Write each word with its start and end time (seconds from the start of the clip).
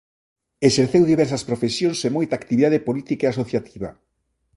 Exerceu 0.67 1.03
diversas 1.11 1.45
profesións 1.49 1.99
e 2.07 2.09
moita 2.15 2.33
actividade 2.37 2.83
política 2.87 3.23
e 3.25 3.31
asociativa. 3.33 3.89